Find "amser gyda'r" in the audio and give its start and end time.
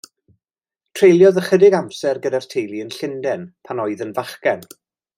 1.81-2.49